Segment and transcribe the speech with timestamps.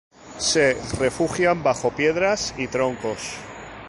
[0.39, 3.19] Se refugian bajo piedras y troncos.